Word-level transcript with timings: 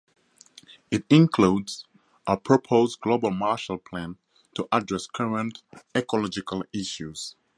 It 0.89 1.05
includes 1.11 1.85
a 2.25 2.35
proposed 2.35 3.01
"Global 3.01 3.29
Marshall 3.29 3.77
Plan" 3.77 4.17
to 4.55 4.67
address 4.71 5.05
current 5.05 5.61
ecological 5.93 6.63
issues. 6.73 7.35